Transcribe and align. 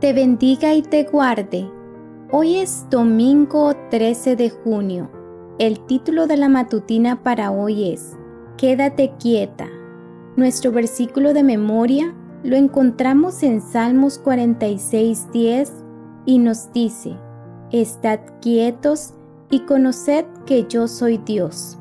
te 0.00 0.12
bendiga 0.12 0.74
y 0.74 0.82
te 0.82 1.04
guarde. 1.04 1.70
Hoy 2.30 2.56
es 2.56 2.86
domingo 2.90 3.74
13 3.90 4.36
de 4.36 4.50
junio. 4.50 5.10
El 5.58 5.80
título 5.86 6.26
de 6.26 6.36
la 6.36 6.50
matutina 6.50 7.22
para 7.22 7.50
hoy 7.50 7.92
es 7.92 8.14
Quédate 8.58 9.14
quieta. 9.18 9.68
Nuestro 10.36 10.70
versículo 10.70 11.32
de 11.32 11.42
memoria 11.42 12.14
lo 12.42 12.56
encontramos 12.56 13.42
en 13.42 13.62
Salmos 13.62 14.20
46:10 14.22 15.70
y 16.26 16.38
nos 16.40 16.70
dice, 16.72 17.16
Estad 17.70 18.20
quietos 18.42 19.14
y 19.50 19.60
conoced 19.60 20.26
que 20.44 20.66
yo 20.68 20.88
soy 20.88 21.16
Dios. 21.16 21.78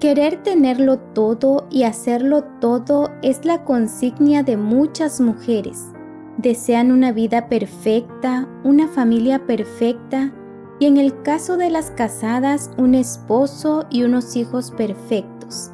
Querer 0.00 0.42
tenerlo 0.42 0.98
todo 0.98 1.66
y 1.70 1.82
hacerlo 1.82 2.44
todo 2.60 3.10
es 3.22 3.44
la 3.44 3.64
consigna 3.64 4.42
de 4.42 4.56
muchas 4.56 5.20
mujeres. 5.20 5.95
Desean 6.38 6.92
una 6.92 7.12
vida 7.12 7.48
perfecta, 7.48 8.46
una 8.62 8.88
familia 8.88 9.46
perfecta 9.46 10.34
y 10.78 10.84
en 10.84 10.98
el 10.98 11.22
caso 11.22 11.56
de 11.56 11.70
las 11.70 11.90
casadas 11.90 12.70
un 12.76 12.94
esposo 12.94 13.86
y 13.90 14.02
unos 14.02 14.36
hijos 14.36 14.70
perfectos. 14.70 15.70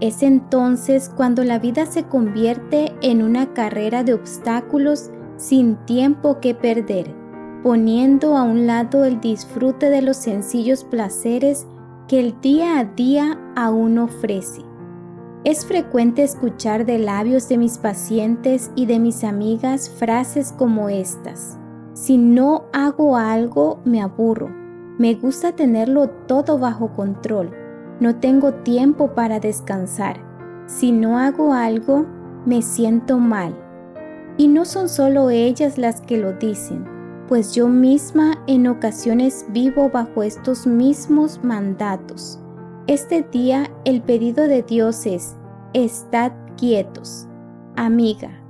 Es 0.00 0.22
entonces 0.22 1.10
cuando 1.16 1.44
la 1.44 1.58
vida 1.58 1.86
se 1.86 2.04
convierte 2.04 2.92
en 3.00 3.22
una 3.22 3.54
carrera 3.54 4.04
de 4.04 4.12
obstáculos 4.12 5.10
sin 5.38 5.76
tiempo 5.86 6.40
que 6.40 6.54
perder, 6.54 7.14
poniendo 7.62 8.36
a 8.36 8.42
un 8.42 8.66
lado 8.66 9.04
el 9.04 9.20
disfrute 9.20 9.88
de 9.88 10.02
los 10.02 10.18
sencillos 10.18 10.84
placeres 10.84 11.66
que 12.06 12.20
el 12.20 12.38
día 12.42 12.78
a 12.78 12.84
día 12.84 13.38
aún 13.56 13.96
ofrece. 13.98 14.71
Es 15.44 15.66
frecuente 15.66 16.22
escuchar 16.22 16.86
de 16.86 16.98
labios 16.98 17.48
de 17.48 17.58
mis 17.58 17.78
pacientes 17.78 18.70
y 18.76 18.86
de 18.86 18.98
mis 18.98 19.24
amigas 19.24 19.90
frases 19.90 20.52
como 20.52 20.88
estas. 20.88 21.58
Si 21.94 22.16
no 22.16 22.64
hago 22.72 23.16
algo, 23.16 23.80
me 23.84 24.00
aburro. 24.00 24.50
Me 24.98 25.14
gusta 25.14 25.52
tenerlo 25.52 26.08
todo 26.08 26.58
bajo 26.58 26.94
control. 26.94 27.50
No 28.00 28.16
tengo 28.16 28.54
tiempo 28.54 29.14
para 29.14 29.40
descansar. 29.40 30.20
Si 30.66 30.92
no 30.92 31.18
hago 31.18 31.52
algo, 31.52 32.06
me 32.46 32.62
siento 32.62 33.18
mal. 33.18 33.54
Y 34.36 34.48
no 34.48 34.64
son 34.64 34.88
solo 34.88 35.30
ellas 35.30 35.76
las 35.76 36.00
que 36.00 36.18
lo 36.18 36.32
dicen 36.32 36.92
pues 37.32 37.54
yo 37.54 37.66
misma 37.66 38.44
en 38.46 38.66
ocasiones 38.66 39.46
vivo 39.48 39.88
bajo 39.88 40.22
estos 40.22 40.66
mismos 40.66 41.40
mandatos. 41.42 42.41
Este 42.88 43.22
día 43.22 43.70
el 43.84 44.02
pedido 44.02 44.48
de 44.48 44.64
Dios 44.64 45.06
es, 45.06 45.36
estad 45.72 46.32
quietos. 46.56 47.28
Amiga, 47.76 48.42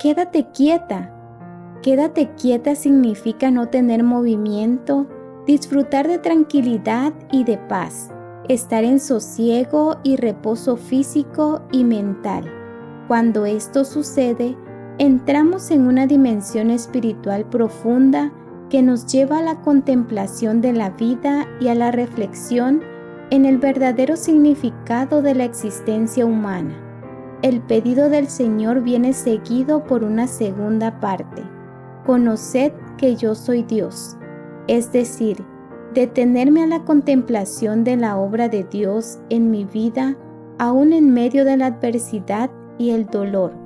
quédate 0.00 0.46
quieta. 0.54 1.10
Quédate 1.82 2.30
quieta 2.34 2.76
significa 2.76 3.50
no 3.50 3.68
tener 3.68 4.02
movimiento, 4.02 5.06
disfrutar 5.46 6.08
de 6.08 6.16
tranquilidad 6.16 7.12
y 7.30 7.44
de 7.44 7.58
paz, 7.58 8.10
estar 8.48 8.84
en 8.84 8.98
sosiego 8.98 9.98
y 10.02 10.16
reposo 10.16 10.78
físico 10.78 11.60
y 11.70 11.84
mental. 11.84 12.50
Cuando 13.06 13.44
esto 13.44 13.84
sucede, 13.84 14.56
entramos 14.96 15.70
en 15.70 15.86
una 15.86 16.06
dimensión 16.06 16.70
espiritual 16.70 17.44
profunda 17.50 18.32
que 18.70 18.80
nos 18.80 19.04
lleva 19.04 19.40
a 19.40 19.42
la 19.42 19.60
contemplación 19.60 20.62
de 20.62 20.72
la 20.72 20.88
vida 20.88 21.46
y 21.60 21.68
a 21.68 21.74
la 21.74 21.90
reflexión 21.90 22.93
en 23.30 23.44
el 23.44 23.58
verdadero 23.58 24.16
significado 24.16 25.22
de 25.22 25.34
la 25.34 25.44
existencia 25.44 26.26
humana. 26.26 26.74
El 27.42 27.60
pedido 27.60 28.08
del 28.08 28.28
Señor 28.28 28.82
viene 28.82 29.12
seguido 29.12 29.84
por 29.84 30.04
una 30.04 30.26
segunda 30.26 31.00
parte. 31.00 31.42
Conoced 32.06 32.72
que 32.96 33.16
yo 33.16 33.34
soy 33.34 33.62
Dios, 33.62 34.16
es 34.68 34.92
decir, 34.92 35.44
detenerme 35.94 36.62
a 36.62 36.66
la 36.66 36.84
contemplación 36.84 37.84
de 37.84 37.96
la 37.96 38.16
obra 38.16 38.48
de 38.48 38.64
Dios 38.64 39.18
en 39.30 39.50
mi 39.50 39.64
vida, 39.64 40.16
aún 40.58 40.92
en 40.92 41.12
medio 41.12 41.44
de 41.44 41.56
la 41.56 41.66
adversidad 41.66 42.50
y 42.78 42.90
el 42.90 43.06
dolor 43.06 43.64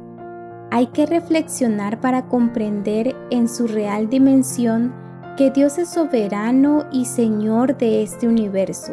hay 0.71 0.89
que 0.89 1.07
reflexionar 1.07 2.01
para 2.01 2.29
comprender 2.29 3.17
en 3.31 3.49
su 3.49 3.67
real 3.67 4.09
dimensión 4.11 4.95
que 5.37 5.51
Dios 5.51 5.79
es 5.79 5.89
soberano 5.89 6.87
y 6.93 7.07
Señor 7.07 7.77
de 7.79 8.03
este 8.03 8.29
universo, 8.29 8.93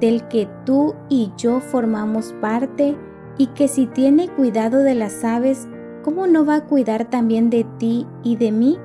del 0.00 0.26
que 0.28 0.48
tú 0.64 0.94
y 1.08 1.32
yo 1.36 1.60
formamos 1.60 2.34
parte 2.40 2.96
y 3.38 3.48
que 3.48 3.68
si 3.68 3.86
tiene 3.86 4.28
cuidado 4.28 4.78
de 4.78 4.94
las 4.94 5.24
aves, 5.24 5.68
¿cómo 6.02 6.26
no 6.26 6.44
va 6.44 6.56
a 6.56 6.66
cuidar 6.66 7.08
también 7.08 7.50
de 7.50 7.64
ti 7.78 8.06
y 8.22 8.36
de 8.36 8.52
mí? 8.52 8.78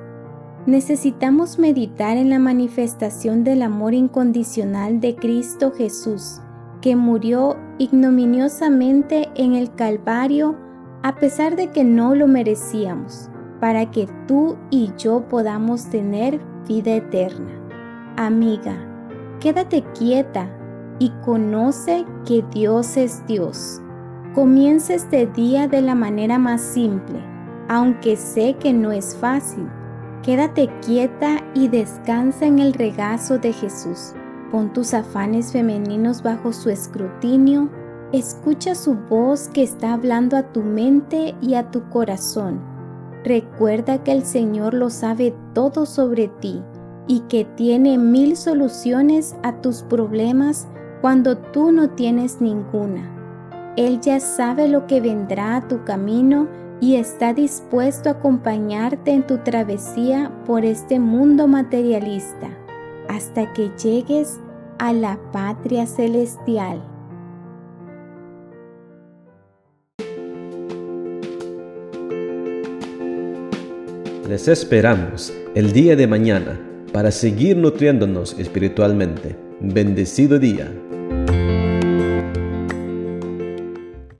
Necesitamos 0.66 1.58
meditar 1.58 2.16
en 2.16 2.30
la 2.30 2.38
manifestación 2.38 3.44
del 3.44 3.62
amor 3.62 3.94
incondicional 3.94 5.00
de 5.00 5.14
Cristo 5.14 5.72
Jesús, 5.72 6.40
que 6.80 6.96
murió 6.96 7.56
ignominiosamente 7.78 9.28
en 9.34 9.54
el 9.54 9.74
Calvario 9.74 10.56
a 11.02 11.14
pesar 11.16 11.54
de 11.54 11.70
que 11.70 11.84
no 11.84 12.14
lo 12.14 12.26
merecíamos, 12.26 13.30
para 13.60 13.90
que 13.90 14.08
tú 14.26 14.56
y 14.70 14.90
yo 14.98 15.28
podamos 15.28 15.88
tener 15.88 16.40
vida 16.66 16.96
eterna. 16.96 17.52
Amiga, 18.16 18.74
quédate 19.38 19.84
quieta 19.96 20.50
y 20.98 21.10
conoce 21.24 22.04
que 22.26 22.44
Dios 22.52 22.96
es 22.96 23.26
Dios. 23.26 23.80
Comienza 24.34 24.94
este 24.94 25.26
día 25.26 25.68
de 25.68 25.82
la 25.82 25.94
manera 25.94 26.38
más 26.38 26.60
simple, 26.60 27.20
aunque 27.68 28.16
sé 28.16 28.56
que 28.58 28.72
no 28.72 28.92
es 28.92 29.16
fácil. 29.16 29.68
Quédate 30.22 30.70
quieta 30.84 31.44
y 31.54 31.68
descansa 31.68 32.46
en 32.46 32.58
el 32.58 32.72
regazo 32.72 33.38
de 33.38 33.52
Jesús. 33.52 34.12
Pon 34.50 34.72
tus 34.72 34.94
afanes 34.94 35.52
femeninos 35.52 36.22
bajo 36.22 36.52
su 36.52 36.70
escrutinio 36.70 37.68
Escucha 38.12 38.76
su 38.76 38.94
voz 38.94 39.48
que 39.48 39.64
está 39.64 39.92
hablando 39.92 40.36
a 40.36 40.52
tu 40.52 40.62
mente 40.62 41.34
y 41.42 41.54
a 41.54 41.72
tu 41.72 41.88
corazón. 41.90 42.60
Recuerda 43.24 44.04
que 44.04 44.12
el 44.12 44.24
Señor 44.24 44.74
lo 44.74 44.90
sabe 44.90 45.34
todo 45.54 45.86
sobre 45.86 46.28
ti 46.28 46.62
y 47.08 47.20
que 47.28 47.44
tiene 47.44 47.98
mil 47.98 48.36
soluciones 48.36 49.34
a 49.42 49.60
tus 49.60 49.82
problemas 49.82 50.68
cuando 51.00 51.36
tú 51.36 51.72
no 51.72 51.90
tienes 51.90 52.40
ninguna. 52.40 53.12
Él 53.76 54.00
ya 54.00 54.20
sabe 54.20 54.68
lo 54.68 54.86
que 54.86 55.00
vendrá 55.00 55.56
a 55.56 55.68
tu 55.68 55.84
camino 55.84 56.48
y 56.80 56.96
está 56.96 57.32
dispuesto 57.32 58.08
a 58.08 58.12
acompañarte 58.12 59.12
en 59.12 59.26
tu 59.26 59.38
travesía 59.38 60.32
por 60.46 60.64
este 60.64 60.98
mundo 60.98 61.46
materialista 61.46 62.48
hasta 63.08 63.52
que 63.52 63.70
llegues 63.82 64.40
a 64.78 64.92
la 64.92 65.18
patria 65.32 65.86
celestial. 65.86 66.82
Les 74.28 74.48
esperamos 74.48 75.32
el 75.54 75.72
día 75.72 75.94
de 75.94 76.06
mañana 76.08 76.58
para 76.92 77.12
seguir 77.12 77.56
nutriéndonos 77.56 78.36
espiritualmente. 78.38 79.45
Bendecido 79.60 80.38
día. 80.38 80.70